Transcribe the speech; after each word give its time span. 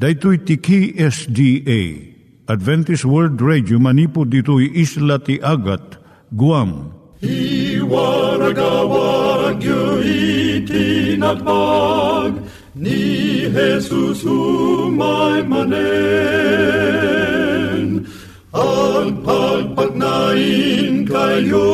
Daitui 0.00 0.40
tiki 0.48 0.96
SDA 0.96 2.16
Adventist 2.48 3.04
World 3.04 3.36
Radio 3.44 3.76
manipud 3.76 4.32
ditui 4.32 4.72
isla 4.72 5.20
ti 5.20 5.36
Agat 5.44 6.00
Guam. 6.32 6.96
I 7.20 7.84
waragawag 7.84 9.60
itinatpag 10.00 12.32
ni 12.80 13.44
Jesus 13.52 14.24
umay 14.24 15.44
manen. 15.44 15.68
Ang 18.56 19.20
pagpagnain 19.20 21.04
kayo 21.04 21.68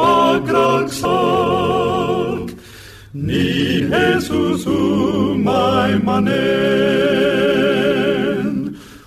agkansak 0.00 1.97
ni 3.16 3.80
Jesus 3.88 4.68
umay 4.68 5.96
manen. 6.04 6.36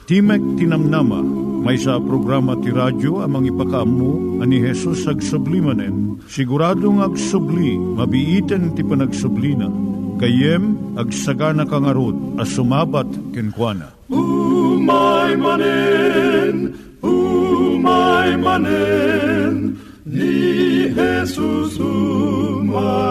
Timek 0.09 0.41
Tinamnama, 0.57 1.21
may 1.61 1.77
sa 1.77 2.01
programa 2.01 2.57
ti 2.59 2.73
radyo 2.73 3.21
amang 3.21 3.45
ipakaamu 3.47 4.41
ani 4.41 4.57
Hesus 4.59 5.05
ag 5.07 5.21
sublimanen. 5.21 6.17
Siguradong 6.25 7.05
ag 7.05 7.13
subli, 7.15 7.77
mabiiten 7.77 8.73
ti 8.73 8.81
panagsublina. 8.81 9.69
Kayem 10.17 10.97
ag 10.97 11.13
sagana 11.13 11.63
kangarot 11.65 12.17
as 12.41 12.49
sumabat 12.51 13.07
kenkwana. 13.31 13.93
Umay 14.11 15.37
manen, 15.39 16.75
umay 16.99 18.35
manen, 18.35 19.79
ni 20.03 20.89
Jesus 20.91 21.79
umay 21.79 23.10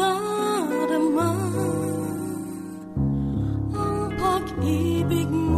darama 0.00 1.30
ang 3.76 4.00
pag-ibig 4.16 5.28
mo. 5.28 5.49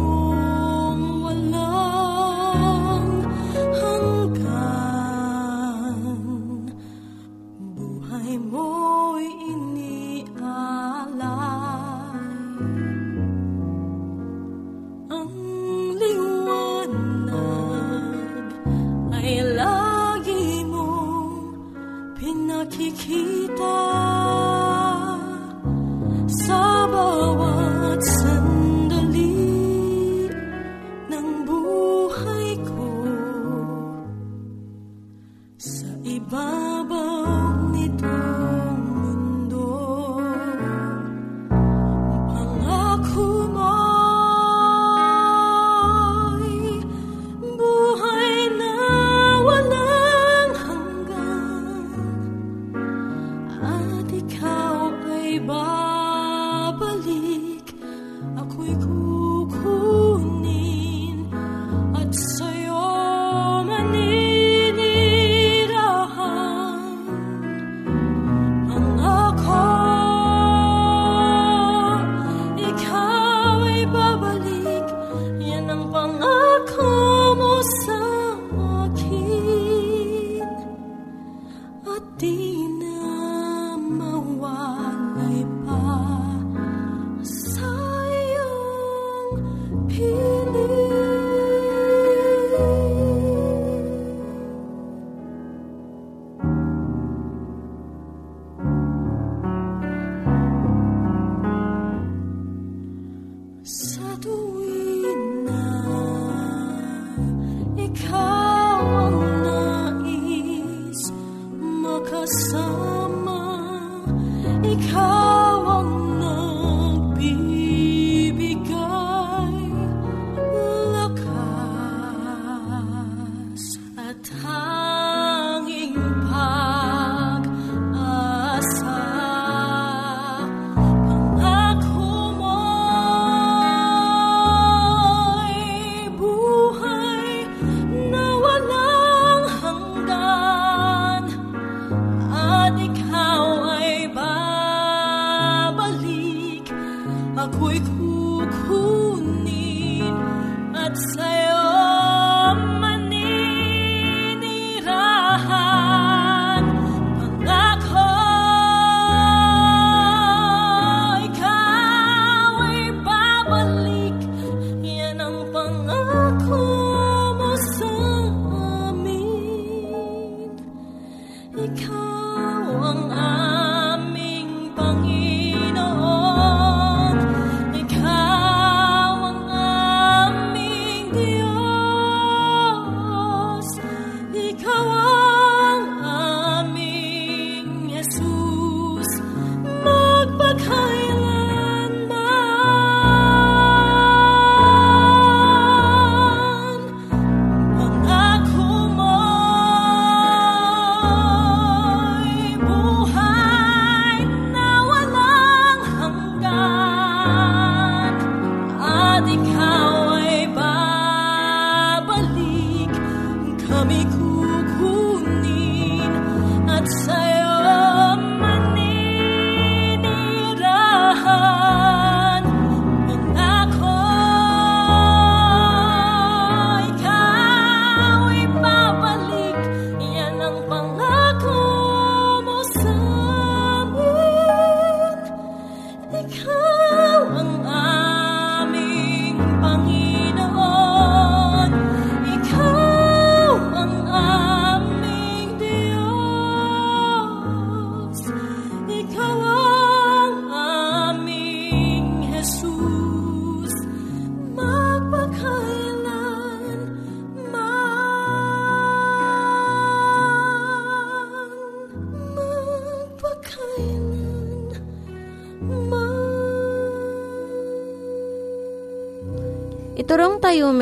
come. 114.91 115.32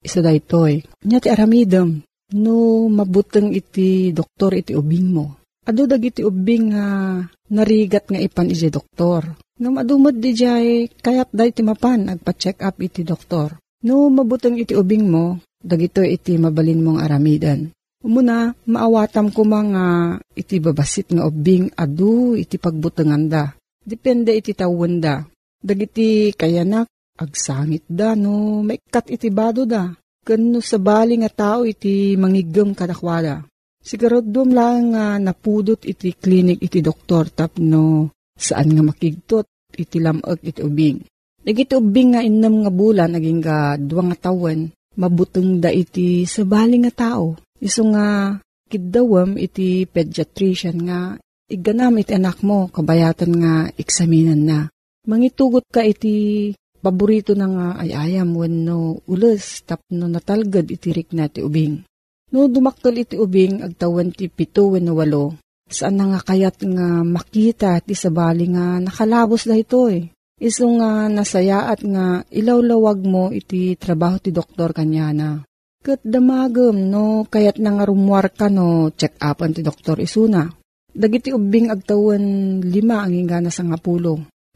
Isa 0.00 0.24
da 0.24 0.32
itoy. 0.32 0.80
Nya 1.04 1.20
ti 1.20 1.28
aramidem. 1.28 2.00
No 2.36 2.88
mabuteng 2.88 3.52
iti 3.52 4.14
doktor 4.16 4.56
iti 4.56 4.72
ubing 4.72 5.12
mo. 5.12 5.36
Ado 5.66 5.84
dag 5.84 6.00
iti 6.00 6.24
ubing 6.24 6.72
nga 6.72 6.86
narigat 7.52 8.08
nga 8.08 8.16
ipan 8.16 8.48
iti 8.48 8.72
doktor. 8.72 9.36
No 9.60 9.68
madumod 9.68 10.16
di 10.16 10.32
jay 10.32 10.88
kayat 10.88 11.28
da 11.36 11.44
iti 11.44 11.60
mapan 11.60 12.08
agpa-check 12.08 12.64
up 12.64 12.80
iti 12.80 13.04
doktor. 13.04 13.60
No 13.84 14.08
mabuteng 14.08 14.56
iti 14.56 14.72
ubing 14.72 15.08
mo, 15.08 15.40
dagito 15.60 16.00
iti 16.00 16.40
mabalin 16.40 16.80
mong 16.80 16.98
aramidan. 17.00 17.68
Umuna, 18.00 18.56
maawatam 18.64 19.28
ko 19.28 19.44
mga 19.44 20.16
iti 20.32 20.56
babasit 20.56 21.12
nga 21.12 21.28
ubing 21.28 21.68
adu 21.76 22.32
iti 22.32 22.56
pagbutengan 22.56 23.28
da. 23.28 23.52
Depende 23.84 24.32
iti 24.32 24.56
tawon 24.56 25.04
da. 25.04 25.20
Dagiti 25.60 26.32
kayanak 26.32 26.88
agsangit 27.20 27.84
da 27.84 28.16
no 28.16 28.64
maikat 28.64 29.12
iti 29.12 29.28
bado 29.28 29.68
da. 29.68 29.92
Kano 30.20 30.60
sa 30.60 30.76
bali 30.76 31.16
nga 31.20 31.32
tao 31.32 31.60
iti 31.64 32.16
mangigam 32.16 32.72
kadakwada. 32.76 33.44
Siguradom 33.80 34.52
lang 34.52 34.92
nga 34.92 35.16
napudot 35.16 35.80
iti 35.84 36.12
klinik 36.12 36.60
iti 36.60 36.84
doktor 36.84 37.32
tapno 37.32 38.12
saan 38.36 38.68
nga 38.76 38.82
makigtot 38.84 39.48
iti 39.72 39.96
lamag 40.00 40.40
iti 40.44 40.60
ubing. 40.60 41.00
Nagiti 41.40 41.72
ubing 41.72 42.12
nga 42.12 42.20
inam 42.20 42.64
nga 42.64 42.72
bulan 42.72 43.16
naging 43.16 43.40
ga 43.40 43.80
duwa 43.80 44.12
nga 44.12 44.28
tawen 44.28 44.68
mabuteng 45.00 45.64
da 45.64 45.72
iti 45.72 46.28
sa 46.28 46.44
bali 46.44 46.76
nga 46.84 46.92
tao. 46.92 47.40
Iso 47.56 47.88
nga 47.88 48.36
kidawam 48.68 49.40
iti 49.40 49.88
pediatrician 49.88 50.76
nga 50.84 51.16
iganam 51.48 51.96
iti 51.96 52.12
anak 52.12 52.44
mo 52.44 52.68
kabayatan 52.68 53.32
nga 53.40 53.54
eksaminan 53.72 54.42
na. 54.44 54.58
Mangitugot 55.08 55.64
ka 55.72 55.80
iti 55.80 56.52
paborito 56.80 57.36
na 57.36 57.46
nga 57.46 57.66
ay 57.84 57.92
ayam 57.92 58.32
wenno 58.34 59.04
ules 59.04 59.62
tapno 59.68 60.08
natalgad 60.08 60.66
itirik 60.66 61.12
na 61.12 61.28
ti 61.28 61.44
ubing. 61.44 61.84
No 62.32 62.48
dumaktal 62.48 62.96
iti 62.96 63.20
ubing 63.20 63.60
agtawan 63.60 64.10
ti 64.16 64.32
pito 64.32 64.72
wenno 64.72 64.96
walo. 64.96 65.36
Saan 65.70 66.00
na 66.00 66.10
nga 66.10 66.20
kayat 66.24 66.66
nga 66.66 67.06
makita 67.06 67.78
ti 67.84 67.94
sabali 67.94 68.50
nga 68.50 68.82
nakalabos 68.82 69.46
da 69.46 69.54
ito 69.54 69.86
eh. 69.86 70.10
Iso 70.40 70.66
nga 70.80 71.06
nasayaat 71.06 71.84
nga 71.84 72.24
ilawlawag 72.32 72.98
mo 73.04 73.28
iti 73.28 73.76
trabaho 73.76 74.16
ti 74.18 74.32
doktor 74.32 74.72
kanya 74.72 75.12
na. 75.12 75.30
Kat 75.84 76.00
damagam 76.00 76.76
no 76.76 77.28
kayat 77.28 77.60
na 77.60 77.76
nga 77.76 77.84
rumwar 77.84 78.32
ka 78.32 78.48
no 78.48 78.88
check 78.96 79.20
upan 79.20 79.52
ti 79.52 79.60
doktor 79.60 80.00
isuna. 80.00 80.48
Dagiti 80.90 81.30
ubing 81.30 81.70
agtawan 81.70 82.58
lima 82.66 83.06
ang 83.06 83.14
ingana 83.14 83.52
sa 83.52 83.62
nga. 83.62 83.78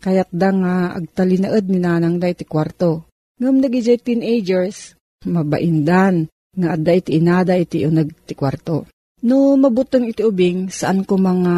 Kayat 0.04 0.28
da 0.28 0.52
nga 0.52 0.74
agtalinaed 1.00 1.64
ni 1.72 1.80
nanang 1.80 2.20
da 2.20 2.28
iti 2.28 2.44
kwarto. 2.44 3.08
Ngam 3.40 3.64
nagijay 3.64 3.96
teenagers, 3.96 4.92
mabaindan, 5.24 6.28
nga 6.52 6.76
adda 6.76 6.92
iti 6.92 7.16
inada 7.16 7.56
iti 7.56 7.88
unag 7.88 8.12
ti 8.28 8.36
kwarto. 8.36 8.84
No 9.24 9.56
mabutang 9.56 10.04
iti 10.04 10.20
ubing, 10.20 10.68
saan 10.68 11.08
ko 11.08 11.16
mga 11.16 11.56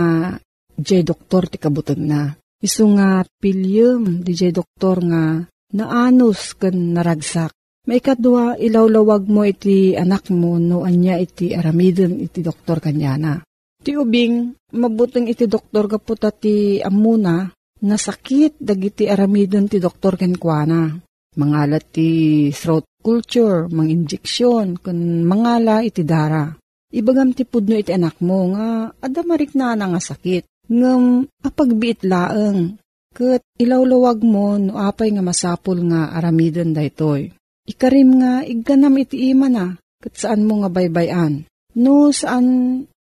jay 0.79 1.03
doktor 1.03 1.51
ti 1.51 1.59
kabutang 1.59 2.07
na. 2.07 2.39
Isu 2.63 2.87
nga 2.95 3.27
pilyum 3.43 4.23
di 4.23 4.33
jay 4.33 4.55
doktor 4.55 5.03
nga 5.03 5.43
naanos 5.75 6.55
kan 6.55 6.95
naragsak. 6.95 7.51
Maikadwa 7.87 8.55
ilawlawag 8.59 9.27
mo 9.27 9.43
iti 9.43 9.99
anak 9.99 10.31
mo 10.31 10.59
no 10.63 10.87
anya 10.87 11.19
iti 11.19 11.51
aramidon 11.51 12.23
iti 12.23 12.47
doktor 12.47 12.79
kanyana. 12.79 13.43
Ti 13.83 13.95
ubing, 13.95 14.55
mabutang 14.75 15.31
iti 15.31 15.47
doktor 15.47 15.87
kaputa 15.87 16.35
ti 16.35 16.83
amuna, 16.83 17.51
Nasakit 17.87 18.59
dagiti 18.59 19.07
aramidon 19.07 19.71
ti 19.71 19.79
doktor 19.79 20.19
ken 20.19 20.35
kuana. 20.35 20.91
Mangalat 21.39 21.95
ti 21.95 22.09
throat 22.51 22.83
culture, 22.99 23.71
mang 23.71 23.87
injeksyon, 23.87 24.83
kun 24.83 25.23
mangala 25.23 25.87
iti 25.87 26.03
dara. 26.03 26.51
Ibagam 26.91 27.31
ti 27.31 27.47
pudno 27.47 27.79
iti 27.79 27.95
anak 27.95 28.19
mo 28.25 28.51
nga 28.51 28.91
adamarik 28.91 29.55
na 29.55 29.79
nga 29.79 30.01
sakit. 30.03 30.67
Ngam 30.67 31.31
apagbiit 31.47 32.03
laeng. 32.03 32.75
Kat 33.15 33.47
ilawlawag 33.63 34.19
mo 34.27 34.59
no 34.59 34.77
apay 34.83 35.15
nga 35.15 35.23
masapul 35.23 35.79
nga 35.87 36.11
aramidon 36.11 36.75
daytoy. 36.75 37.31
Ikarim 37.71 38.11
nga 38.19 38.33
igganam 38.43 38.99
iti 38.99 39.31
ima 39.31 39.47
na. 39.47 39.79
Kat 40.03 40.15
saan 40.19 40.43
mo 40.43 40.61
nga 40.63 40.71
baybayan. 40.73 41.47
No 41.79 42.11
saan 42.11 42.47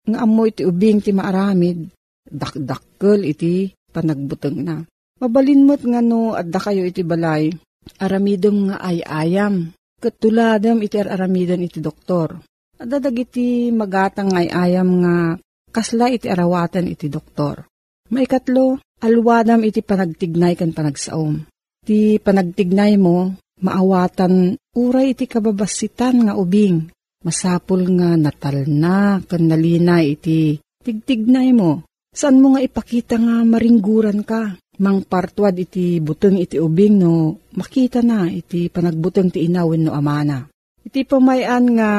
nga 0.06 0.18
amoy 0.22 0.54
iti 0.54 0.62
ubing 0.62 1.02
ti 1.02 1.10
maaramid. 1.10 1.90
Dakdakkel 2.26 3.26
iti 3.26 3.70
panagbuteng 3.96 4.60
na. 4.60 4.84
Mabalin 5.16 5.64
mo't 5.64 5.80
nga 5.80 6.04
no 6.04 6.36
adda 6.36 6.60
kayo 6.60 6.84
iti 6.84 7.00
balay, 7.00 7.48
aramidom 7.96 8.68
nga 8.68 8.76
ay 8.84 9.00
ayam. 9.00 9.72
Katuladam 9.96 10.84
iti 10.84 11.00
aramidan 11.00 11.64
iti 11.64 11.80
doktor. 11.80 12.36
Adadag 12.76 13.16
iti 13.16 13.72
magatang 13.72 14.36
ay 14.36 14.52
ayam 14.52 15.00
nga 15.00 15.40
kasla 15.72 16.12
iti 16.12 16.28
arawatan 16.28 16.92
iti 16.92 17.08
doktor. 17.08 17.64
Maikatlo, 18.12 18.76
alwadam 19.00 19.64
iti 19.64 19.80
panagtignay 19.80 20.52
kan 20.52 20.76
panagsaom. 20.76 21.48
Ti 21.80 22.20
panagtignay 22.20 23.00
mo, 23.00 23.32
maawatan 23.64 24.60
uray 24.76 25.16
iti 25.16 25.24
kababasitan 25.24 26.28
nga 26.28 26.36
ubing. 26.36 26.92
Masapul 27.24 27.88
nga 27.96 28.14
natal 28.20 28.68
na 28.68 29.18
kan 29.24 29.48
nalinay 29.48 30.20
iti 30.20 30.60
tigtignay 30.84 31.56
mo. 31.56 31.82
Saan 32.16 32.40
mo 32.40 32.56
nga 32.56 32.64
ipakita 32.64 33.20
nga 33.20 33.44
maringguran 33.44 34.24
ka? 34.24 34.56
Mang 34.80 35.04
partwad 35.04 35.52
iti 35.60 36.00
buteng 36.00 36.40
iti 36.40 36.56
ubing 36.56 36.96
no 36.96 37.44
makita 37.52 38.00
na 38.00 38.24
iti 38.32 38.72
panagbuteng 38.72 39.28
ti 39.28 39.44
inawin 39.44 39.84
no 39.84 39.92
amana. 39.92 40.48
Iti 40.80 41.04
pamayan 41.04 41.76
nga 41.76 41.90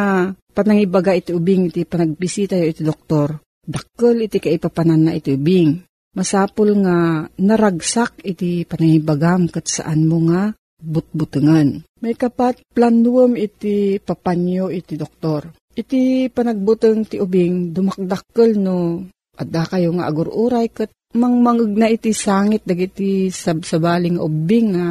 panangibaga 0.57 1.13
iti 1.13 1.38
ubing 1.38 1.69
iti 1.69 1.86
panagbisita 1.86 2.57
iti 2.57 2.81
doktor. 2.81 3.38
Dakkel 3.62 4.25
iti 4.25 4.41
kaipapanan 4.41 5.05
na 5.05 5.12
iti 5.13 5.38
ubing. 5.38 5.86
Masapul 6.17 6.81
nga 6.81 7.29
naragsak 7.38 8.25
iti 8.25 8.65
panangibagam 8.65 9.53
kat 9.53 9.69
saan 9.69 10.09
mo 10.09 10.17
nga 10.33 10.50
butbutengan. 10.81 11.86
May 12.01 12.17
kapat 12.17 12.65
planuam 12.74 13.38
iti 13.38 14.01
papanyo 14.01 14.74
iti 14.74 14.97
doktor. 14.97 15.53
Iti 15.77 16.25
panagbuteng 16.33 17.05
ti 17.05 17.21
ubing 17.21 17.69
dumakdakkel 17.69 18.57
no 18.57 19.05
adda 19.38 19.63
kayo 19.70 19.94
nga 19.96 20.10
agururay 20.10 20.67
kat 20.74 20.89
mangmangag 21.13 21.72
na 21.77 21.88
iti 21.88 22.12
sangit 22.12 22.65
dagiti 22.67 23.32
sabsabaling 23.32 24.20
ubing 24.20 24.75
nga 24.75 24.88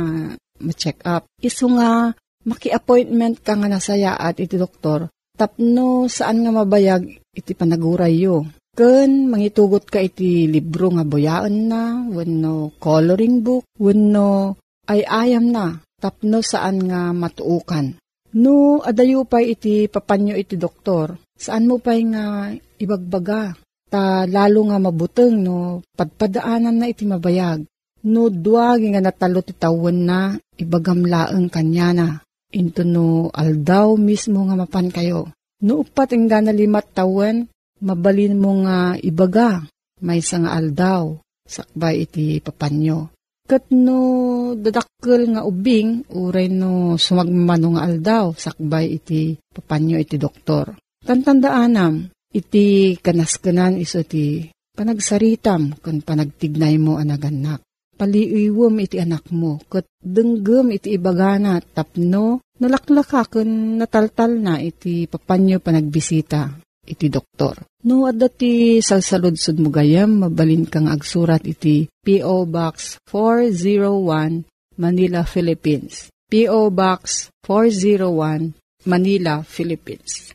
ma-check 0.63 1.05
up. 1.05 1.29
Iso 1.43 1.69
nga 1.77 2.15
maki-appointment 2.47 3.43
ka 3.43 3.59
nga 3.59 3.69
nasayaat 3.69 4.39
iti 4.41 4.57
doktor 4.57 5.11
tapno 5.37 6.09
saan 6.09 6.43
nga 6.43 6.51
mabayag 6.51 7.05
iti 7.37 7.53
panaguray 7.53 8.17
yo. 8.25 8.49
Ken 8.77 9.29
mangitugot 9.29 9.89
ka 9.89 10.01
iti 10.05 10.49
libro 10.49 10.93
nga 10.93 11.05
boyaan 11.05 11.57
na, 11.69 12.05
wenno 12.13 12.77
coloring 12.77 13.41
book, 13.41 13.65
wenno 13.81 14.57
ay 14.89 15.01
ayam 15.01 15.49
na, 15.49 15.81
tapno 15.97 16.45
saan 16.45 16.85
nga 16.85 17.13
matuukan. 17.17 17.97
No, 18.37 18.85
adayo 18.85 19.25
pa 19.25 19.41
iti 19.41 19.89
papanyo 19.89 20.37
iti 20.37 20.61
doktor, 20.61 21.17
saan 21.33 21.65
mo 21.65 21.81
pa 21.81 21.97
nga 21.97 22.53
ibagbaga, 22.77 23.57
ta 23.97 24.29
lalo 24.29 24.69
nga 24.69 24.77
mabuteng 24.77 25.41
no, 25.41 25.81
padpadaanan 25.97 26.77
na 26.77 26.93
iti 26.93 27.09
mabayag. 27.09 27.65
No, 28.05 28.29
duwag 28.29 28.85
nga 28.85 29.01
natalo 29.01 29.41
ti 29.41 29.57
tawon 29.57 30.05
na, 30.05 30.37
ibagamlaeng 30.61 31.49
kanya 31.49 31.89
na. 31.97 32.09
Into 32.53 32.85
no, 32.85 33.33
aldaw 33.33 33.97
mismo 33.97 34.45
nga 34.45 34.61
mapan 34.61 34.93
kayo. 34.93 35.33
No, 35.65 35.81
upat 35.81 36.13
ang 36.13 36.29
limat 36.29 36.93
tawon, 36.93 37.49
mabalin 37.81 38.37
mo 38.37 38.61
nga 38.69 39.01
ibaga, 39.01 39.65
may 40.05 40.21
nga 40.21 40.53
aldaw, 40.53 41.17
sakbay 41.49 42.05
iti 42.05 42.37
papanyo. 42.45 43.09
Kat 43.49 43.73
no 43.73 43.99
dadakkel 44.59 45.33
nga 45.33 45.47
ubing, 45.49 46.05
uray 46.13 46.53
no 46.53 47.01
sumagmano 47.01 47.81
nga 47.81 47.89
aldaw, 47.89 48.37
sakbay 48.37 49.01
iti 49.01 49.41
papanyo 49.57 49.97
iti 49.97 50.21
doktor. 50.21 50.77
Tantandaanam, 51.01 52.13
iti 52.37 52.97
kanaskanan 53.01 53.81
iso 53.81 54.05
ti 54.05 54.45
panagsaritam 54.77 55.81
kan 55.81 56.05
panagtignay 56.05 56.77
mo 56.77 57.01
anaganak. 57.01 57.65
Paliiwom 57.97 58.77
iti 58.85 59.01
anak 59.01 59.33
mo, 59.33 59.57
kat 59.73 59.89
denggem 60.05 60.77
iti 60.77 61.01
ibagana 61.01 61.57
tapno 61.65 62.45
nalaklaka 62.61 63.25
kan 63.41 63.81
nataltal 63.81 64.37
na 64.37 64.61
iti 64.61 65.09
papanyo 65.09 65.65
panagbisita 65.65 66.61
iti 66.87 67.09
doktor. 67.09 67.67
No, 67.87 68.07
at 68.07 68.21
dati 68.21 68.79
salsaludsud 68.79 69.59
mo 69.59 69.71
gayam, 69.75 70.23
mabalin 70.23 70.67
kang 70.69 70.87
agsurat 70.87 71.43
iti 71.43 71.91
P.O. 71.91 72.47
Box 72.47 73.03
401, 73.11 74.47
Manila, 74.79 75.23
Philippines. 75.27 76.11
P.O. 76.27 76.75
Box 76.75 77.31
401, 77.47 78.55
Manila, 78.87 79.43
Philippines. 79.47 80.35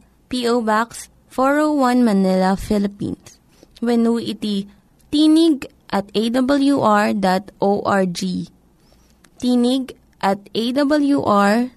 P.O. 0.31 0.63
Box 0.63 1.11
401 1.35 2.07
Manila, 2.07 2.55
Philippines. 2.55 3.35
When 3.83 4.07
iti 4.23 4.71
tinig 5.11 5.67
at 5.91 6.07
awr.org. 6.15 7.11
Tinig 9.35 9.83
at 10.23 10.39
awr.org 10.55 11.69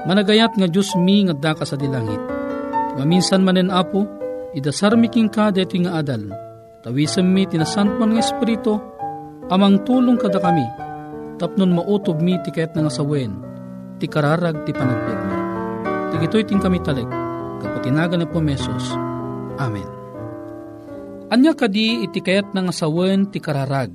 Managayat 0.07 0.55
nga 0.55 0.71
Diyos 0.71 0.95
mi 0.95 1.27
nga 1.27 1.35
daka 1.35 1.67
sa 1.67 1.75
dilangit. 1.75 2.23
Nga 2.95 3.03
minsan 3.03 3.43
manen 3.43 3.75
apo, 3.75 4.07
idasar 4.55 4.95
miking 4.95 5.27
ka 5.27 5.51
deti 5.51 5.83
nga 5.83 5.99
adal 5.99 6.31
Tawisem 6.87 7.27
mi 7.27 7.43
tinasantuan 7.43 8.15
nga 8.15 8.23
Espiritu, 8.23 8.79
amang 9.51 9.83
tulong 9.83 10.23
kada 10.23 10.39
kami, 10.39 10.67
tapnon 11.43 11.75
mautob 11.75 12.23
mi 12.23 12.39
tiket 12.47 12.79
nga 12.79 12.87
sawen, 12.87 13.43
ti 13.99 14.07
kararag 14.07 14.63
ti 14.63 14.71
panagpeg 14.71 15.19
mi. 15.19 15.37
Tigitoy 16.15 16.47
ting 16.47 16.63
kami 16.63 16.79
talig, 16.79 17.11
kapatinagan 17.59 18.23
na 18.23 18.31
po 18.31 18.39
mesos. 18.39 19.12
Amen. 19.63 19.87
Anya 21.31 21.55
kadi 21.55 22.03
iti 22.03 22.19
kayat 22.19 22.51
nga 22.51 22.75
sawen 22.75 23.31
ti 23.31 23.39
kararag. 23.39 23.95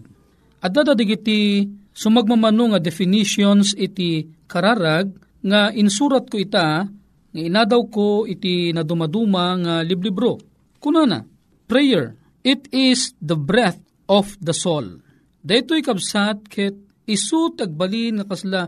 Adda 0.64 0.96
digiti 0.96 1.68
sumagmamano 1.92 2.74
nga 2.74 2.80
definitions 2.82 3.76
iti 3.78 4.26
kararag 4.48 5.12
nga 5.44 5.70
insurat 5.76 6.26
ko 6.26 6.40
ita 6.40 6.88
nga 6.88 7.42
inadaw 7.42 7.82
ko 7.92 8.26
iti 8.26 8.74
nadumaduma 8.74 9.54
nga 9.62 9.76
liblibro. 9.86 10.42
Kunana, 10.82 11.22
prayer, 11.70 12.16
it 12.42 12.66
is 12.74 13.14
the 13.20 13.38
breath 13.38 13.82
of 14.08 14.34
the 14.40 14.56
soul. 14.56 15.04
Daytoy 15.44 15.84
kabsat 15.84 16.48
ket 16.50 16.74
isu 17.06 17.54
tagbalin 17.54 18.24
nga 18.24 18.26
kasla 18.26 18.62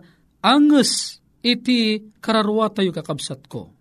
anges 0.44 1.24
iti 1.42 2.12
kararwa 2.22 2.70
tayo 2.70 2.92
kakabsat 2.92 3.50
ko. 3.50 3.72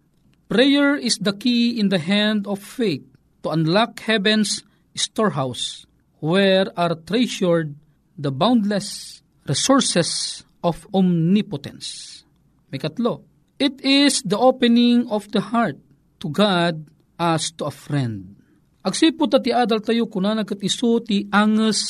Prayer 0.48 0.96
is 0.96 1.20
the 1.20 1.36
key 1.36 1.76
in 1.76 1.92
the 1.92 2.00
hand 2.00 2.48
of 2.48 2.56
faith 2.56 3.04
to 3.42 3.50
unlock 3.50 4.00
heaven's 4.04 4.62
storehouse 4.96 5.86
where 6.18 6.66
are 6.74 6.98
treasured 6.98 7.74
the 8.18 8.34
boundless 8.34 9.22
resources 9.46 10.42
of 10.62 10.86
omnipotence. 10.90 12.22
May 12.68 12.82
katlo, 12.82 13.22
it 13.56 13.78
is 13.80 14.20
the 14.26 14.36
opening 14.36 15.06
of 15.08 15.30
the 15.30 15.40
heart 15.40 15.78
to 16.20 16.26
God 16.28 16.90
as 17.18 17.54
to 17.56 17.70
a 17.70 17.74
friend. 17.74 18.38
Agsipot 18.82 19.34
ti 19.42 19.50
adal 19.54 19.82
tayo 19.82 20.06
kuna 20.10 20.34
nagkat 20.34 20.62
iso 20.62 20.98
ti 21.02 21.26
anges 21.30 21.80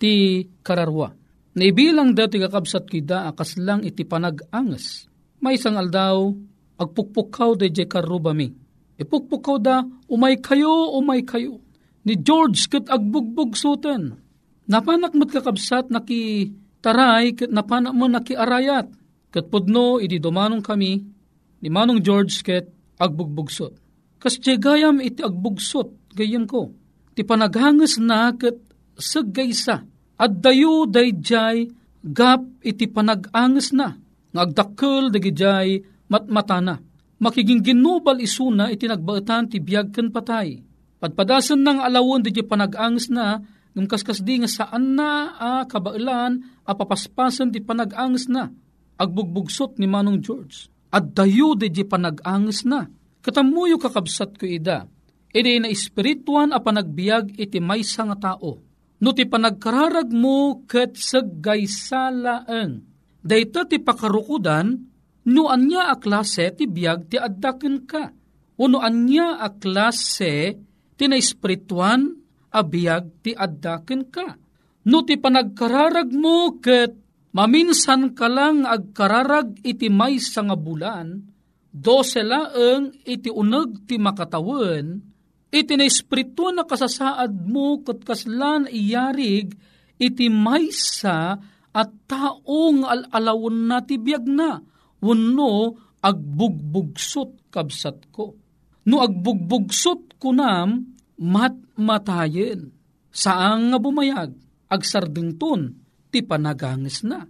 ti 0.00 0.44
kararwa. 0.64 1.12
Naibilang 1.58 2.14
dati 2.14 2.38
kakabsat 2.38 2.86
kida 2.86 3.26
akas 3.26 3.58
lang 3.58 3.82
iti 3.82 4.06
panag-anges. 4.06 5.10
May 5.42 5.58
isang 5.58 5.74
aldaw, 5.74 6.30
agpukpukaw 6.78 7.58
da 7.58 7.66
jay 7.66 7.90
karubami. 7.90 8.67
Ipukpukaw 8.98 9.56
da, 9.62 9.86
umay 10.10 10.42
kayo, 10.42 10.98
umay 10.98 11.22
kayo. 11.22 11.62
Ni 12.02 12.18
George 12.18 12.66
kat 12.66 12.90
agbugbog 12.90 13.54
suten. 13.54 14.18
Napanak 14.66 15.14
mat 15.14 15.30
kakabsat 15.30 15.88
naki 15.88 16.50
taray 16.82 17.32
kat 17.38 17.48
napanak 17.48 17.94
mo 17.94 18.10
naki 18.10 18.34
arayat. 18.34 18.90
Kat 19.30 19.46
pudno, 19.48 20.02
idi 20.02 20.18
dumanong 20.18 20.64
kami, 20.64 20.98
ni 21.62 21.68
Manong 21.68 22.00
George 22.02 22.42
kat 22.42 22.66
agbugbugsot. 22.98 23.76
Kas 24.18 24.40
gayam 24.42 24.98
iti 24.98 25.22
agbugsot, 25.22 26.10
gayam 26.16 26.48
ko. 26.48 26.74
Ti 27.14 27.22
panaghangas 27.22 28.02
na 28.02 28.34
kat 28.34 28.58
sagaysa 28.98 29.86
at 30.18 30.32
dayo 30.42 30.90
dayjay 30.90 31.70
gap 32.02 32.42
iti 32.66 32.90
panag-anges 32.90 33.70
na 33.70 33.94
nga 34.34 34.42
agdakkel 34.42 35.14
dagijay 35.14 35.78
matmatana 36.10 36.82
makiging 37.18 37.62
ginubal 37.62 38.18
isuna 38.18 38.70
iti 38.70 38.86
nagbaetan 38.86 39.50
ti 39.50 39.58
biyag 39.58 39.94
ken 39.94 40.10
patay. 40.10 40.62
Padpadasen 40.98 41.62
nang 41.62 41.78
alawon 41.78 42.26
di 42.26 42.34
panag-anges 42.34 43.10
na 43.14 43.38
ngem 43.74 43.86
kaskas 43.86 44.18
di 44.26 44.42
nga 44.42 44.50
saan 44.50 44.98
na 44.98 45.38
a 45.38 45.50
kabailan 45.62 46.42
a 46.66 46.74
papaspasen 46.74 47.54
ti 47.54 47.62
panag-anges 47.62 48.26
na 48.26 48.50
agbugbugsot 48.98 49.78
ni 49.78 49.86
Manong 49.86 50.18
George. 50.18 50.66
At 50.90 51.14
dayo 51.14 51.54
di 51.54 51.70
panag-anges 51.70 52.66
na 52.66 52.90
katamuyo 53.22 53.78
kakabsat 53.78 54.34
ko 54.34 54.48
ida. 54.48 54.90
Iti 55.30 55.60
na 55.60 55.68
espirituan 55.70 56.50
a 56.50 56.58
panagbiag 56.58 57.36
iti 57.38 57.60
maysa 57.62 58.08
nga 58.08 58.34
tao. 58.34 58.58
No 58.98 59.14
ti 59.14 59.22
panagkararag 59.28 60.10
mo 60.10 60.66
ket 60.66 60.98
saggaysalaeng. 60.98 62.82
Dayta 63.22 63.68
ti 63.68 63.78
pakarukudan, 63.78 64.74
no 65.28 65.52
anya 65.52 65.92
a 65.92 65.96
klase 66.00 66.48
ti 66.56 66.64
biag 66.64 67.12
ti 67.12 67.16
addaken 67.20 67.76
ka. 67.84 68.04
Uno 68.58 68.80
anya 68.80 69.38
a 69.38 69.52
klase 69.52 70.56
ti 70.96 71.04
na 71.06 71.14
espirituan 71.14 72.10
a 72.50 72.60
biag 72.64 73.22
ti 73.22 73.36
addaken 73.36 74.02
ka. 74.08 74.28
No 74.88 75.04
ti 75.04 75.20
panagkararag 75.20 76.10
mo 76.16 76.56
ket 76.58 76.96
maminsan 77.36 78.16
ka 78.16 78.26
lang 78.26 78.64
agkararag 78.64 79.60
iti 79.60 79.92
may 79.92 80.16
nga 80.16 80.56
bulan, 80.56 81.22
dose 81.68 82.24
laeng 82.24 83.04
iti 83.04 83.28
uneg 83.28 83.84
ti 83.84 84.00
makatawen, 84.00 84.98
iti 85.52 85.72
na 85.76 85.84
espiritu 85.84 86.48
na 86.50 86.64
kasasaad 86.64 87.32
mo 87.46 87.84
kat 87.84 88.00
kaslan 88.04 88.64
iyarig 88.68 89.52
iti 90.00 90.26
maysa 90.32 91.36
at 91.68 91.90
taong 92.08 92.86
alalawon 92.86 93.68
na 93.68 93.84
ti 93.84 94.00
biyag 94.00 94.24
na 94.24 94.60
wano 95.02 95.76
agbugbugsot 96.02 97.50
kabsat 97.52 98.10
ko. 98.14 98.34
No 98.88 99.02
agbugbugsot 99.04 100.16
ko 100.16 100.32
nam 100.32 100.96
mat 101.18 101.54
matayen. 101.76 102.72
Saang 103.10 103.74
nga 103.74 103.78
bumayag 103.82 104.30
agsardengton 104.70 105.74
ti 106.12 106.22
panagangis 106.22 107.02
na. 107.02 107.26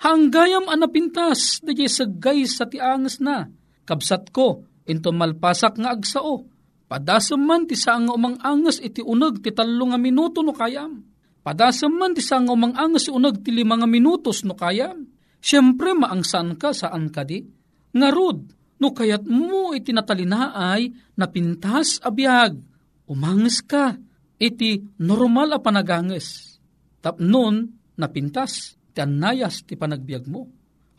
Hanggayam 0.00 0.68
anapintas 0.68 1.60
da 1.60 1.72
sagay 1.72 2.48
sa 2.48 2.64
ti 2.68 2.80
anges 2.80 3.20
na. 3.20 3.48
Kabsat 3.84 4.32
ko, 4.32 4.64
into 4.88 5.12
malpasak 5.12 5.76
nga 5.76 5.92
agsao 5.92 6.46
Padasam 6.90 7.46
man 7.46 7.70
ti 7.70 7.78
saan 7.78 8.10
nga 8.10 8.18
umang 8.18 8.34
angas 8.42 8.82
iti 8.82 8.98
uneg 8.98 9.46
ti 9.46 9.54
talo 9.54 9.94
nga 9.94 9.94
minuto 9.94 10.42
no 10.42 10.50
kayam. 10.50 11.06
Padasam 11.38 11.94
man 11.94 12.18
ti 12.18 12.18
saan 12.18 12.50
nga 12.50 12.54
umang 12.58 12.74
angas 12.74 13.06
uneg 13.06 13.46
ti 13.46 13.54
lima 13.54 13.78
nga 13.78 13.86
minutos 13.86 14.42
no 14.42 14.58
kayam. 14.58 15.06
Siyempre 15.40 15.96
maangsan 15.96 16.56
ka 16.60 16.70
saan 16.76 17.08
ka 17.08 17.24
di. 17.24 17.40
Ngarod, 17.96 18.38
no 18.80 18.92
kayat 18.92 19.24
mo 19.26 19.72
iti 19.74 19.90
natalinaay 19.90 21.16
na 21.16 21.26
pintas 21.26 21.98
abiyag. 22.04 22.60
Umangas 23.10 23.64
ka, 23.66 23.98
iti 24.38 24.78
normal 25.02 25.56
a 25.56 25.58
panaganges. 25.58 26.60
Tapnon, 27.02 27.66
napintas, 27.98 28.78
ti 28.94 29.00
anayas 29.02 29.66
ti 29.66 29.74
panagbiag 29.74 30.24
mo. 30.30 30.46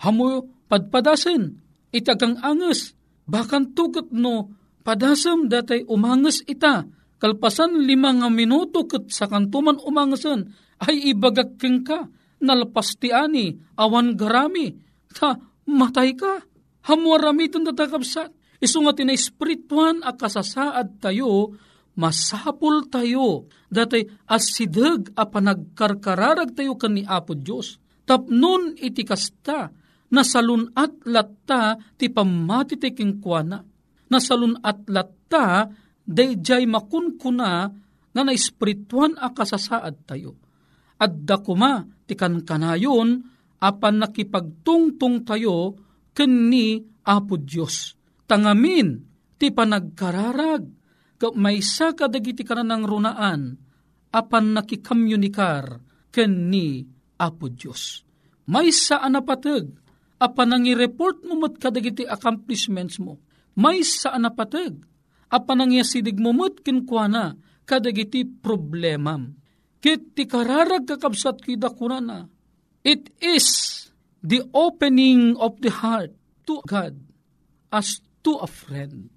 Hamo 0.02 0.44
padpadasen, 0.68 1.56
iti 1.94 2.10
agang 2.10 2.42
anges, 2.42 2.98
bakan 3.30 3.72
tugot 3.78 4.10
no 4.12 4.62
Padasam 4.82 5.46
datay 5.46 5.86
umangas 5.86 6.42
ita, 6.50 6.90
kalpasan 7.22 7.86
lima 7.86 8.10
nga 8.18 8.30
minuto 8.34 8.90
kat 8.90 9.14
sa 9.14 9.30
kantuman 9.30 9.78
umangasan, 9.78 10.50
ay 10.82 11.14
ibagak 11.14 11.62
keng 11.62 11.86
ka, 11.86 12.10
nalpas 12.42 12.98
ti 12.98 13.14
ani, 13.14 13.54
awan 13.78 14.18
garami, 14.18 14.74
ta 15.14 15.38
matay 15.70 16.18
ka, 16.18 16.42
hamuarami 16.90 17.48
itong 17.48 17.70
tatakabsat. 17.72 18.34
Iso 18.62 18.78
nga 18.86 18.94
tinay 18.94 19.18
spirituan 19.18 20.06
a 20.06 20.14
kasasaad 20.14 21.02
tayo, 21.02 21.58
masapul 21.98 22.86
tayo, 22.90 23.50
datay 23.74 24.06
asidag 24.30 25.10
a 25.18 25.26
panagkarkararag 25.26 26.54
tayo 26.54 26.78
kan 26.78 26.94
ni 26.94 27.02
Apo 27.02 27.34
Diyos. 27.34 27.82
Tapnon 28.06 28.78
iti 28.78 29.02
kasta, 29.02 29.74
nasalunat 30.14 31.06
latta 31.10 31.78
ti 31.98 32.10
pamatitiking 32.14 33.18
kuana 33.18 33.72
nasalun 34.12 34.60
at 34.60 34.84
latta, 34.92 35.72
dayjay 36.04 36.68
makunkuna 36.68 37.72
na 38.12 38.22
espirituan 38.36 39.16
a 39.16 39.32
kasasaad 39.32 40.04
tayo. 40.04 40.36
At 41.00 41.24
dakuma 41.24 41.88
ti 42.12 42.20
kankanayon 42.20 43.24
apan 43.64 43.96
nakipagtungtung 44.04 45.24
tayo 45.24 45.80
kenni 46.12 46.84
Apo 47.08 47.40
Diyos. 47.40 47.96
Tangamin 48.28 49.00
ti 49.40 49.56
panagkararag 49.56 50.64
may 51.40 51.64
sa 51.64 51.96
kadagiti 51.96 52.44
kananang 52.44 52.84
runaan 52.84 53.56
apan 54.12 54.46
nakikamyunikar 54.52 55.80
kenni 56.12 56.84
Apo 57.16 57.48
Diyos. 57.48 58.04
May 58.52 58.76
sa 58.76 59.00
anapatag 59.00 59.72
apan 60.20 60.48
nangi-report 60.52 61.24
mo 61.24 61.40
mat 61.40 61.56
kadagiti 61.56 62.04
accomplishments 62.04 63.00
mo 63.00 63.32
may 63.52 63.84
sa 63.84 64.16
anapatag, 64.16 64.80
apan 65.28 65.68
sidig 65.84 66.16
mumut 66.20 66.64
kinkwana, 66.64 67.36
kadagiti 67.68 68.24
problemam. 68.24 69.36
Kit 69.82 70.14
ti 70.14 70.30
kararag 70.30 70.86
kakabsat 70.86 71.42
kida 71.42 71.74
kunana. 71.74 72.30
It 72.86 73.10
is 73.18 73.50
the 74.22 74.46
opening 74.54 75.34
of 75.42 75.58
the 75.58 75.74
heart 75.74 76.14
to 76.46 76.62
God 76.70 77.02
as 77.74 77.98
to 78.22 78.38
a 78.38 78.46
friend. 78.46 79.10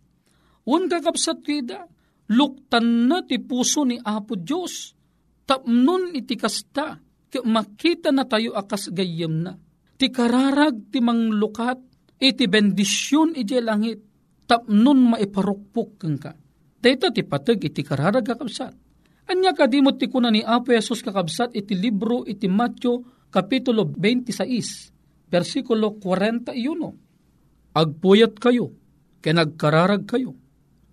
Un 0.65 0.89
kakabsat 0.89 1.45
kida, 1.45 1.85
luktan 2.33 3.13
na 3.13 3.21
ti 3.29 3.37
puso 3.45 3.85
ni 3.85 4.01
Apo 4.01 4.41
Diyos. 4.41 4.97
Tapnon 5.45 6.17
iti 6.17 6.41
kasta, 6.41 6.97
makita 7.45 8.09
na 8.09 8.25
tayo 8.25 8.57
akas 8.57 8.89
gayem 8.89 9.45
na. 9.45 9.53
Ti 10.01 10.09
kararag 10.09 10.89
ti 10.89 11.05
manglukat, 11.05 11.77
iti 12.17 12.49
bendisyon 12.49 13.37
iti 13.37 13.61
langit 13.61 14.01
tapnon 14.49 15.13
maiparukpok 15.13 15.91
keng 16.01 16.17
ka. 16.17 16.33
Dito 16.81 17.13
ti 17.13 17.21
patag 17.21 17.61
iti 17.61 17.85
kararag 17.85 18.25
kakabsat. 18.25 18.84
Anya 19.25 19.57
kadimot 19.57 19.97
ti 19.97 20.13
kuna 20.13 20.29
ni 20.29 20.45
Apo 20.45 20.69
Jesus 20.73 21.01
kakabsat 21.01 21.57
iti 21.57 21.73
libro 21.73 22.29
iti 22.29 22.45
Matyo 22.45 23.01
Kapitulo 23.33 23.89
26, 23.89 25.33
versikulo 25.33 25.99
41. 25.99 27.75
Agpuyat 27.75 28.39
kayo, 28.39 28.71
kenagkararag 29.19 30.07
kayo, 30.07 30.39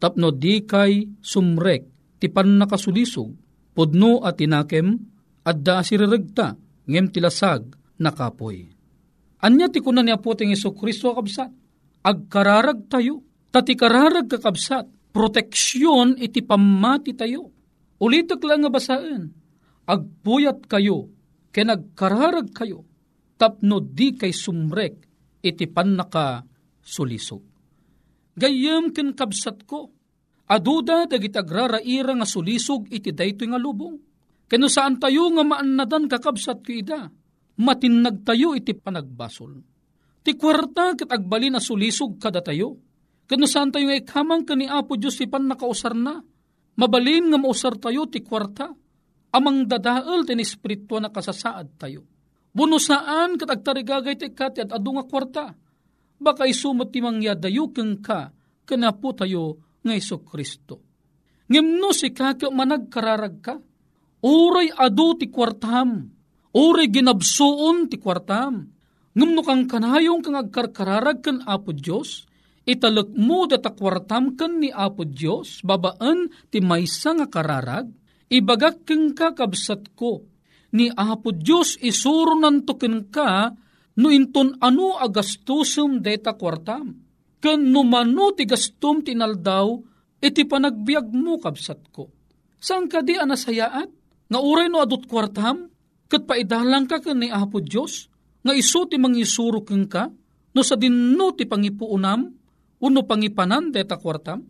tapno 0.01 0.33
di 0.33 0.65
kay 0.65 1.05
sumrek, 1.21 1.85
ti 2.17 2.25
pan 2.33 2.57
nakasulisog, 2.57 3.29
pudno 3.77 4.25
at 4.25 4.41
tinakem, 4.41 4.97
at 5.45 5.61
da 5.61 5.85
ngem 6.89 7.07
tilasag, 7.13 7.77
nakapoy. 8.01 8.73
Anya 9.45 9.69
ti 9.69 9.77
kuna 9.85 10.01
ni 10.01 10.09
Apo 10.09 10.33
ting 10.33 10.49
Iso 10.49 10.73
Kristo 10.73 11.13
kakabsat, 11.13 11.51
agkararag 12.01 12.89
tayo, 12.89 13.21
tati 13.53 13.77
kararag 13.77 14.25
kakabsat, 14.25 15.13
proteksyon 15.13 16.17
iti 16.17 16.41
pamati 16.41 17.13
tayo 17.13 17.60
Ulitok 18.01 18.41
lang 18.49 18.65
nga 18.65 18.73
basaan, 18.73 19.29
agpuyat 19.85 20.65
kayo, 20.65 21.13
kaya 21.53 21.77
nagkararag 21.77 22.49
kayo, 22.49 22.81
tapno 23.37 23.77
di 23.77 24.17
kay 24.17 24.33
sumrek, 24.33 25.05
iti 25.45 25.69
pan 25.69 25.93
naka 25.93 26.41
sulisog. 26.81 27.45
Gayam 28.33 28.89
ken 28.89 29.13
kabsat 29.13 29.69
ko, 29.69 29.93
aduda 30.49 31.05
dagit 31.05 31.37
agraraira 31.37 32.17
nga 32.17 32.25
sulisog 32.25 32.89
iti 32.89 33.13
dayto 33.13 33.45
nga 33.45 33.61
lubong. 33.61 34.01
Kano 34.49 34.65
saan 34.65 34.97
tayo 34.97 35.29
nga 35.37 35.45
maannadan 35.45 36.09
kakabsat 36.09 36.65
ko 36.65 36.71
ida, 36.73 37.05
matinag 37.61 38.25
tayo 38.25 38.57
iti 38.57 38.73
panagbasol. 38.73 39.61
Ti 40.25 40.33
kwarta 40.33 40.97
kat 40.97 41.09
agbali 41.09 41.53
na 41.53 41.61
sulisog 41.61 42.17
kada 42.17 42.41
tayo. 42.41 42.81
Kano 43.29 43.45
saan 43.45 43.69
tayo 43.69 43.87
nga 43.87 43.97
ikamang 44.01 44.43
kani 44.43 44.65
Apo 44.67 44.97
Diyos 44.97 45.21
ipan 45.21 45.45
nakausar 45.45 45.93
na, 45.93 46.19
Mabalin 46.81 47.29
nga 47.29 47.37
mausar 47.37 47.77
tayo 47.77 48.09
ti 48.09 48.25
kwarta, 48.25 48.73
amang 49.37 49.69
dadaal 49.69 50.25
tin 50.25 50.41
espiritu 50.41 50.97
na 50.97 51.13
kasasaad 51.13 51.77
tayo. 51.77 52.01
Buno 52.49 52.81
saan 52.81 53.37
katagtarigagay 53.37 54.17
ti 54.17 54.33
kati 54.33 54.65
at 54.65 54.73
adu 54.73 54.97
nga 54.97 55.05
kwarta, 55.05 55.53
baka 56.17 56.49
isumot 56.49 56.89
ti 56.89 57.05
mangyadayo 57.05 57.69
keng 57.69 58.01
ka, 58.01 58.33
kanapo 58.65 59.13
tayo 59.13 59.61
nga 59.85 59.93
Iso 59.93 60.25
Kristo. 60.25 60.81
Ngimno 61.53 61.93
si 61.93 62.09
kaka 62.09 62.49
managkararag 62.49 63.37
ka, 63.45 63.55
uray 64.25 64.73
adu 64.73 65.21
ti 65.21 65.29
kwartam, 65.29 66.09
uray 66.57 66.89
ginabsuon 66.89 67.93
ti 67.93 68.01
kwartam, 68.01 68.65
ngumno 69.13 69.41
kang 69.45 69.69
kanayong 69.69 70.25
kang 70.25 70.33
agkarkararag 70.33 71.21
kan 71.21 71.45
Apo 71.45 71.77
Diyos, 71.77 72.25
italek 72.65 73.09
mo 73.17 73.49
datakwartam 73.49 74.37
ken 74.37 74.61
ni 74.61 74.69
Apo 74.69 75.05
Dios 75.05 75.65
babaan 75.65 76.29
ti 76.53 76.61
maysa 76.61 77.17
nga 77.17 77.27
kararag 77.27 77.89
ibagak 78.31 78.87
ken 78.87 79.11
kakabsat 79.17 79.91
ko. 79.97 80.23
Ni 80.71 80.87
Apo 80.87 81.35
Dios 81.35 81.75
isuro 81.83 82.37
nanto 82.37 82.79
ken 82.79 83.11
ka 83.11 83.51
no 83.99 84.07
inton 84.07 84.55
ano 84.63 84.95
agastusem 84.95 85.99
deta 85.99 86.37
kwartam. 86.37 86.95
Ken 87.41 87.59
no 87.73 87.81
mano 87.83 88.31
ti 88.31 88.47
gastum 88.47 89.03
tinaldaw 89.03 89.67
iti 90.21 90.45
panagbiag 90.45 91.11
mo 91.11 91.41
kabsat 91.41 91.91
ko. 91.91 92.07
Saan 92.61 92.85
ka 92.85 93.01
di 93.01 93.17
anasayaat 93.17 93.89
nga 94.31 94.39
uray 94.39 94.69
no 94.69 94.79
adot 94.79 95.09
kwartam? 95.09 95.67
Ket 96.07 96.23
paidalang 96.29 96.87
ka 96.87 97.01
ken 97.03 97.19
ni 97.19 97.27
Apo 97.27 97.59
Dios 97.59 98.07
nga 98.45 98.53
isu 98.55 98.87
ti 98.87 98.95
mangisuro 98.95 99.65
ken 99.65 99.89
ka 99.89 100.07
no 100.55 100.61
sa 100.63 100.79
dinno 100.79 101.35
ti 101.35 101.43
pangipuunam 101.43 102.40
Uno 102.81 103.05
pangipanan 103.05 103.69
deta 103.69 104.01
kwartam? 104.01 104.41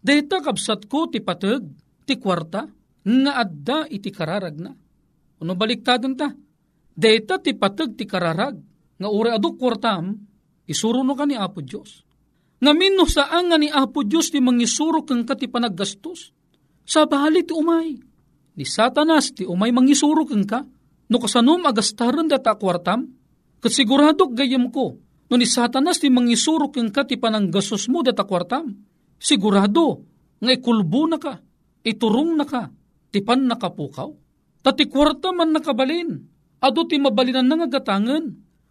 Deta 0.00 0.42
kabsat 0.42 0.90
ko 0.90 1.06
ti 1.06 1.22
pateg, 1.22 1.62
ti 2.02 2.18
kwarta, 2.18 2.66
nga 3.06 3.32
adda 3.38 3.86
iti 3.86 4.10
kararag 4.10 4.56
na. 4.58 4.72
Uno 5.40 5.52
baliktadon 5.54 6.14
ta? 6.18 6.34
Deta 6.90 7.38
ti 7.38 7.54
pateg 7.54 7.94
ti 7.94 8.04
kararag, 8.04 8.56
nga 8.98 9.08
ure 9.08 9.30
adu 9.30 9.54
kwartam, 9.54 10.18
isuro 10.66 11.06
no 11.06 11.14
ka 11.14 11.24
ni 11.24 11.38
Apo 11.38 11.62
Diyos. 11.62 12.02
Nga 12.60 12.72
minno 12.76 13.06
saan 13.08 13.48
nga 13.48 13.56
ni 13.56 13.70
Apo 13.70 14.04
Diyos 14.04 14.34
ti 14.34 14.42
mangisuro 14.42 15.06
kang 15.06 15.24
ka 15.24 15.38
ti 15.38 15.46
panaggastos. 15.46 16.34
Sa 16.84 17.06
bahali 17.06 17.46
ti 17.46 17.54
umay. 17.54 17.96
Ni 18.58 18.64
Satanas 18.66 19.32
ti 19.32 19.46
umay 19.46 19.70
mangisuro 19.70 20.26
kang 20.26 20.44
ka. 20.44 20.60
No 21.10 21.16
kasanom 21.18 21.66
agastaran 21.66 22.30
data 22.30 22.54
kwartam, 22.54 23.10
kasiguradok 23.58 24.30
gayam 24.30 24.70
ko, 24.70 24.94
No 25.30 25.38
ni 25.38 25.46
satanas 25.46 26.02
ti 26.02 26.10
mangisurok 26.10 26.82
yung 26.82 26.90
ka 26.90 27.06
ti 27.06 27.14
pananggasos 27.14 27.86
mo 27.86 28.02
data 28.02 28.26
kwartam. 28.26 28.74
Sigurado, 29.14 30.02
nga 30.42 30.50
ikulbo 30.50 31.06
na 31.06 31.22
ka, 31.22 31.38
iturong 31.86 32.34
na 32.34 32.42
ka, 32.42 32.66
ti 33.14 33.22
pan 33.22 33.46
nakapukaw. 33.46 34.10
Tati 34.60 34.90
kwarta 34.90 35.30
man 35.30 35.54
nakabalin, 35.54 36.18
ado 36.58 36.82
ti 36.88 36.98
mabalinan 36.98 37.46
na 37.46 37.54
nga 37.62 37.78
gatangan. 37.78 38.26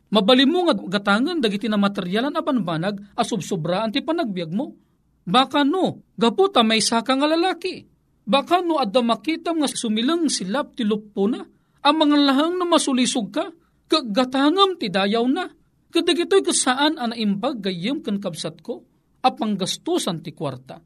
Mabali 0.10 0.46
mo 0.50 0.66
nga 0.68 0.76
gatangan, 0.76 1.38
dagiti 1.38 1.70
na 1.70 1.78
materyalan 1.78 2.34
aban 2.34 2.66
banag, 2.66 2.98
asubsobraan 3.14 3.94
ti 3.94 4.02
panagbiag 4.02 4.52
mo. 4.52 4.74
Baka 5.30 5.62
no, 5.62 6.02
gaputa 6.18 6.66
may 6.66 6.82
saka 6.82 7.14
nga 7.14 7.30
lalaki. 7.30 7.86
Baka 8.26 8.66
no, 8.66 8.82
adda 8.82 9.06
makita 9.06 9.54
nga 9.54 9.70
sumilang 9.70 10.26
silap 10.28 10.74
ti 10.74 10.82
lupo 10.82 11.30
na, 11.30 11.46
ang 11.86 11.96
mga 11.96 12.18
lahang 12.26 12.58
na 12.58 12.66
masulisog 12.66 13.30
ka, 13.30 13.54
kagatangam 13.86 14.82
ti 14.82 14.90
dayaw 14.90 15.26
na 15.30 15.46
Kadagito'y 15.90 16.46
kasaan 16.46 17.02
ang 17.02 17.12
naimbag 17.12 17.66
gayem 17.66 18.06
kan 18.06 18.22
kabsat 18.22 18.62
ko, 18.62 18.86
apang 19.26 19.58
gastusan 19.58 20.22
ti 20.22 20.38
kwarta. 20.38 20.78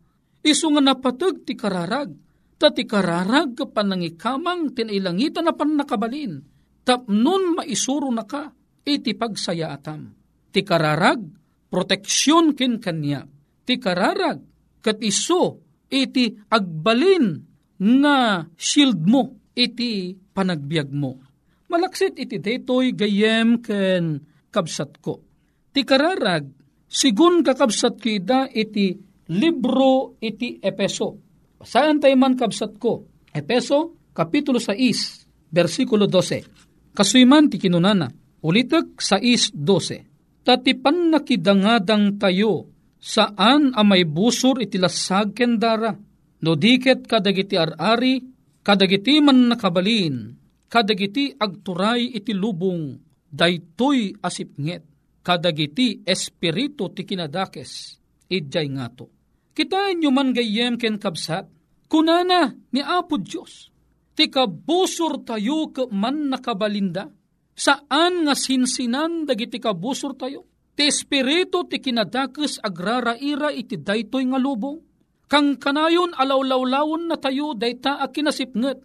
Isu 0.44 0.72
nga 0.76 0.82
napatag 0.84 1.44
ti 1.44 1.60
kararag, 1.60 2.12
ta 2.56 2.72
ti 2.72 2.88
kararag 2.88 3.56
ka 3.56 3.68
panangikamang 3.68 4.72
tinailangitan 4.72 5.48
na 5.48 5.54
pan 5.56 5.76
nakabalin, 5.76 6.39
tapnon 6.88 7.60
maisuro 7.60 8.08
na 8.16 8.24
ka, 8.24 8.56
iti 8.88 9.12
pagsaya 9.12 9.76
atam. 9.76 10.16
Ti 10.56 10.63
kararag, 10.63 11.20
proteksyon 11.68 12.56
kin 12.56 12.80
kanya. 12.80 13.28
Ti 13.68 13.76
kararag, 13.80 14.39
kat 14.80 15.00
iso, 15.04 15.63
iti 15.92 16.32
agbalin 16.48 17.44
nga 17.80 18.48
shield 18.56 19.04
mo, 19.04 19.52
iti 19.52 20.16
panagbiag 20.16 20.89
mo. 20.96 21.20
Malaksit 21.68 22.20
iti 22.20 22.39
detoy 22.39 22.96
gayem 22.96 23.60
ken 23.60 24.33
kabsat 24.54 25.02
ko. 25.02 25.26
Ti 25.74 25.82
kararag, 25.82 26.46
sigun 26.86 27.42
kakabsat 27.42 27.98
kita 27.98 28.54
iti 28.54 28.94
libro 29.34 30.22
iti 30.22 30.62
Epeso. 30.62 31.18
Saan 31.58 31.98
tayo 31.98 32.13
man 32.13 32.38
kabsat 32.38 32.78
ko? 32.78 33.10
Epeso, 33.34 33.98
Kapitulo 34.13 34.62
6, 34.62 35.50
versikulo 35.50 36.06
12. 36.06 36.94
Kasuyman 36.94 37.50
ti 37.50 37.58
kinunana, 37.58 38.06
ulitek 38.46 39.02
6.12. 39.02 40.46
Tatipan 40.46 41.10
nakidangadang 41.10 42.22
tayo, 42.22 42.70
saan 43.02 43.74
amay 43.74 44.06
busur 44.06 44.62
iti 44.62 44.78
lasag 44.78 45.34
kendara, 45.34 45.98
no 46.46 46.52
diket 46.54 47.10
kadagiti 47.10 47.58
arari, 47.58 48.22
kadagiti 48.62 49.18
man 49.24 49.50
nakabalin, 49.50 50.36
kadagiti 50.70 51.34
agturay 51.34 52.13
iti 52.13 52.36
lubong, 52.38 52.94
daytoy 53.34 54.13
asipnget 54.22 54.86
kadagiti 55.26 56.06
espiritu 56.06 56.93
ti 56.93 57.02
kinadakes 57.02 57.98
idjay 58.30 58.69
ngato. 58.69 59.10
Kita 59.54 59.89
nyo 59.98 60.10
man 60.13 60.34
gayem 60.34 60.78
ken 60.78 61.02
kabsat, 61.02 61.46
kunana 61.89 62.54
ni 62.74 62.82
Apo 62.82 63.17
Diyos, 63.22 63.69
ti 64.13 64.30
kabusor 64.30 65.26
tayo 65.26 65.69
ka 65.69 65.89
man 65.89 66.30
nakabalinda, 66.30 67.10
saan 67.54 68.26
nga 68.26 68.34
sinsinan 68.34 69.30
dagiti 69.30 69.62
kabusor 69.62 70.17
tayo, 70.17 70.50
ti 70.74 70.89
espiritu 70.89 71.69
ti 71.69 71.78
kinadakes 71.78 72.62
agraraira 72.65 73.54
iti 73.54 73.78
daytoy 73.78 74.26
nga 74.26 74.41
lubong, 74.41 74.82
kang 75.30 75.62
kanayon 75.62 76.17
alawlawlawon 76.17 77.10
na 77.10 77.17
tayo 77.22 77.54
dayta 77.54 78.02
a 78.02 78.10
kinasipnget, 78.10 78.82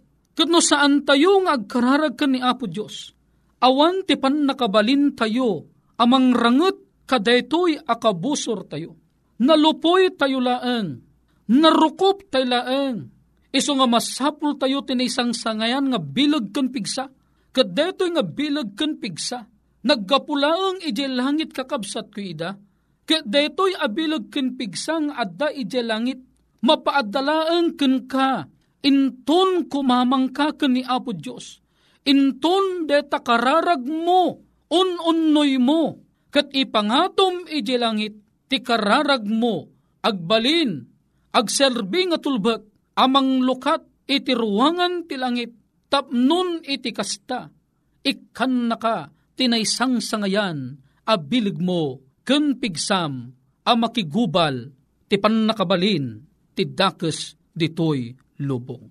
saan 0.61 1.01
tayo 1.01 1.41
nga 1.43 1.57
agkararag 1.57 2.13
ka 2.13 2.29
ni 2.29 2.45
Apo 2.45 2.69
Diyos, 2.69 3.17
awan 3.59 4.07
ti 4.07 4.15
pan 4.15 4.47
nakabalin 4.47 5.15
tayo, 5.15 5.67
amang 5.99 6.31
ranget 6.35 6.79
kadaytoy 7.07 7.79
akabusor 7.83 8.67
tayo. 8.67 8.95
Nalupoy 9.39 10.11
tayo 10.19 10.43
laeng, 10.43 10.99
narukop 11.47 12.27
tayo 12.27 12.47
laeng, 12.47 13.07
iso 13.55 13.71
nga 13.75 13.87
masapul 13.87 14.59
tayo 14.59 14.83
tinisang 14.83 15.31
sangayan 15.31 15.87
nga 15.91 15.99
bilag 15.99 16.51
kan 16.51 16.67
pigsa, 16.67 17.07
kadaytoy 17.55 18.19
nga 18.19 18.23
bilag 18.23 18.75
kan 18.75 18.99
pigsa, 18.99 19.47
naggapulaang 19.83 20.83
ije 20.83 21.07
langit 21.07 21.55
kakabsat 21.55 22.11
ko 22.11 22.19
ida, 22.19 22.59
kadaytoy 23.07 23.73
abilag 23.79 24.27
kan 24.27 24.59
pigsa 24.59 24.99
nga 25.07 25.23
adda 25.23 25.47
ije 25.55 25.79
langit, 25.81 26.19
mapaadalaang 26.59 27.79
kan 27.79 28.05
ka, 28.11 28.51
inton 28.83 29.71
kumamang 29.71 30.35
ka 30.35 30.51
ni 30.67 30.83
Apo 30.83 31.15
Diyos, 31.15 31.63
inton 32.09 32.89
deta 32.89 33.21
kararag 33.21 33.85
mo, 33.85 34.41
un-unnoy 34.73 35.61
mo, 35.61 36.01
kat 36.33 36.49
ipangatom 36.49 37.45
ije 37.45 37.77
langit, 37.77 38.17
ti 38.49 38.65
kararag 38.65 39.29
mo, 39.29 39.69
agbalin, 40.01 40.89
agserbi 41.29 42.09
nga 42.09 42.17
tulbak, 42.17 42.65
amang 42.97 43.45
lukat 43.45 43.85
iti 44.09 44.33
ruwangan 44.33 45.05
ti 45.05 45.15
langit, 45.21 45.53
tapnon 45.85 46.65
iti 46.65 46.89
kasta, 46.89 47.53
ikan 48.01 48.73
naka, 48.73 49.13
tinaysang 49.37 50.01
sangayan, 50.01 50.81
abilig 51.05 51.61
mo, 51.61 52.01
ken 52.25 52.57
pigsam, 52.57 53.33
a 53.65 53.71
makigubal, 53.77 54.73
ti 55.05 55.17
nakabalin, 55.21 56.25
ti 56.57 56.65
dakes 56.65 57.37
ditoy 57.53 58.13
lubong. 58.41 58.85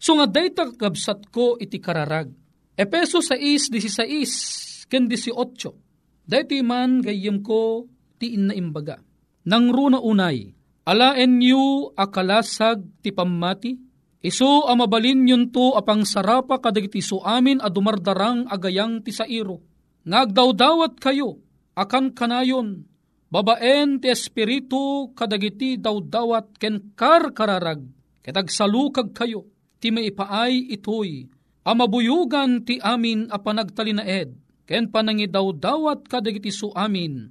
So 0.00 0.16
nga 0.16 0.24
dayta 0.24 0.64
kabsat 0.72 1.28
ko 1.28 1.60
iti 1.60 1.76
kararag. 1.76 2.39
Epeso 2.80 3.20
6.16 3.20 4.88
ken 4.88 5.04
18. 5.04 6.24
Dayto 6.24 6.56
man 6.64 7.04
gayem 7.04 7.44
ko 7.44 7.84
ti 8.16 8.32
inna 8.32 8.56
imbaga. 8.56 8.96
Nang 9.44 9.68
runa 9.68 10.00
unay, 10.00 10.48
alaen 10.88 11.44
yu 11.44 11.92
akalasag 11.92 12.80
ti 13.04 13.12
pammati, 13.12 13.76
iso 14.24 14.64
amabalin 14.64 15.28
yun 15.28 15.52
to 15.52 15.76
apang 15.76 16.08
sarapa 16.08 16.56
kadagiti 16.56 17.04
so 17.04 17.20
amin 17.20 17.60
a 17.60 17.68
dumardarang 17.68 18.48
agayang 18.48 19.04
ti 19.04 19.12
sairo. 19.12 19.60
Ngagdawdawat 20.08 20.96
kayo, 21.04 21.36
akan 21.76 22.16
kanayon, 22.16 22.88
babaen 23.28 24.00
ti 24.00 24.08
espiritu 24.08 25.12
kadagiti 25.12 25.76
dawdawat 25.76 26.56
ken 26.56 26.96
kar 26.96 27.36
kararag, 27.36 27.84
ketag 28.24 28.48
salukag 28.48 29.12
kayo, 29.12 29.44
ti 29.76 29.92
maipaay 29.92 30.72
itoy, 30.72 31.28
amabuyugan 31.64 32.64
ti 32.64 32.80
amin 32.80 33.28
a 33.28 33.38
panagtalinaed, 33.40 34.32
ken 34.64 34.88
panangidawdawat 34.88 36.08
kadagiti 36.08 36.52
su 36.52 36.72
amin, 36.72 37.28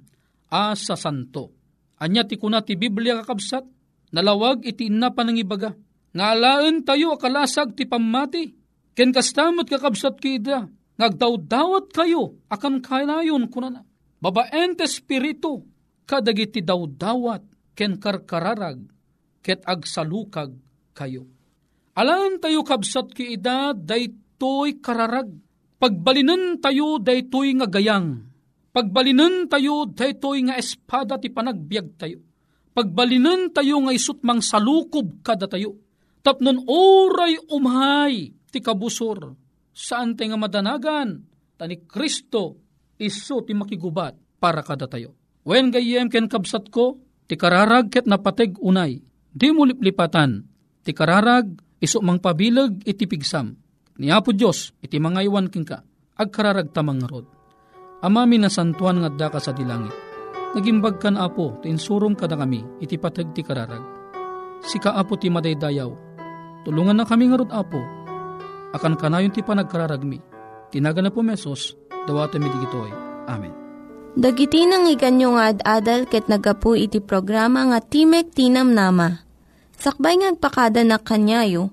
a 0.50 0.74
sa 0.76 0.94
santo. 0.94 1.54
Anya 2.00 2.24
ti 2.24 2.40
kuna 2.40 2.64
ti 2.64 2.78
Biblia 2.78 3.20
kakabsat, 3.20 3.64
nalawag 4.14 4.64
iti 4.64 4.88
inna 4.88 5.12
panangibaga, 5.12 5.76
nga 6.10 6.24
alaan 6.34 6.82
tayo 6.82 7.14
akalasag 7.14 7.76
ti 7.76 7.84
pamati, 7.86 8.56
ken 8.96 9.12
kastamot 9.14 9.68
kakabsat 9.68 10.16
kida, 10.18 10.66
ngagdawdawat 10.96 11.92
kayo, 11.92 12.40
akan 12.48 12.82
kanayon 12.82 13.46
kunana. 13.52 13.84
Babaen 14.20 14.76
te 14.76 14.84
espiritu, 14.84 15.64
kadagiti 16.04 16.64
dawdawat, 16.64 17.44
ken 17.76 17.96
karkararag, 17.96 18.84
ket 19.40 19.64
agsalukag 19.64 20.52
kayo 20.92 21.24
Alam 22.00 22.38
tayo 22.38 22.62
kabsat 22.62 23.10
ki 23.10 23.34
ida, 23.36 23.74
daytoy 24.40 24.80
kararag. 24.80 25.28
Pagbalinan 25.76 26.64
tayo, 26.64 26.96
daytoy 26.96 27.60
nga 27.60 27.68
gayang. 27.68 28.24
Pagbalinan 28.72 29.52
tayo, 29.52 29.84
daytoy 29.84 30.48
nga 30.48 30.56
espada 30.56 31.20
ti 31.20 31.28
panagbiag 31.28 32.00
tayo. 32.00 32.24
Pagbalinan 32.72 33.52
tayo 33.52 33.84
nga 33.84 33.92
isut 33.92 34.24
mang 34.24 34.40
salukob 34.40 35.20
kada 35.20 35.44
tayo. 35.44 35.76
Tapnon 36.24 36.64
oray 36.64 37.36
umhay 37.52 38.32
ti 38.48 38.64
kabusor. 38.64 39.36
Saan 39.76 40.16
tayo 40.16 40.32
nga 40.32 40.40
madanagan? 40.40 41.20
Tani 41.60 41.84
Kristo 41.84 42.56
iso 42.96 43.44
ti 43.44 43.52
makigubat 43.52 44.40
para 44.40 44.64
kada 44.64 44.88
tayo. 44.88 45.16
Wen 45.44 45.68
gayem 45.68 46.08
ken 46.08 46.28
kabsat 46.28 46.72
ko, 46.72 46.96
ti 47.28 47.36
kararag 47.36 47.92
ket 47.92 48.08
napateg 48.08 48.56
unay. 48.60 49.04
Di 49.32 49.52
mo 49.52 49.68
liplipatan, 49.68 50.44
ti 50.84 50.92
kararag 50.96 51.48
iso 51.80 52.00
mang 52.00 52.20
pabilag 52.20 52.80
iti 52.84 53.04
pigsam. 53.04 53.69
Ni 53.98 54.12
Apo 54.12 54.30
Diyos, 54.30 54.76
iti 54.78 55.00
mga 55.02 55.26
iwan 55.26 55.50
king 55.50 55.66
ka, 55.66 55.82
agkararag 56.14 56.70
tamang 56.70 57.02
rod. 57.08 57.26
Amami 58.04 58.38
na 58.38 58.46
santuan 58.46 59.02
nga 59.02 59.10
da 59.10 59.26
ka 59.32 59.42
sa 59.42 59.50
dilangit. 59.50 59.92
Nagimbag 60.54 61.02
kan 61.02 61.18
Apo, 61.18 61.58
ti 61.64 61.72
insurum 61.72 62.14
kada 62.14 62.38
kami, 62.38 62.62
iti 62.78 62.94
patag 63.00 63.34
ti 63.34 63.42
kararag. 63.42 63.82
Sika 64.62 64.94
Apo 64.94 65.18
ti 65.18 65.26
madaydayaw, 65.32 65.90
tulungan 66.62 67.00
na 67.00 67.08
kami 67.08 67.30
nga 67.32 67.42
Apo, 67.50 67.80
akan 68.76 68.94
kanayon 68.94 69.34
ti 69.34 69.42
panagkararag 69.42 70.06
mi. 70.06 70.22
Tinaga 70.70 71.02
na 71.02 71.10
po 71.10 71.26
mesos, 71.26 71.74
dawata 72.06 72.38
mi 72.38 72.46
digitoy. 72.46 72.90
Amen. 73.26 73.50
Dagiti 74.14 74.66
nang 74.66 74.90
iganyo 74.90 75.38
nga 75.38 75.54
ad-adal 75.54 76.06
ket 76.06 76.26
nagapu 76.26 76.74
iti 76.74 76.98
programa 76.98 77.62
nga 77.70 77.78
Timek 77.78 78.34
Tinam 78.34 78.74
Nama 78.74 79.30
Sakbay 79.80 80.20
ngagpakada 80.20 80.84
na 80.84 81.00
kanyayo, 81.00 81.72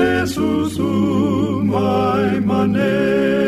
ni 0.00 0.06
Jesus 0.26 0.78
umay 0.78 2.40
manen. 2.48 3.39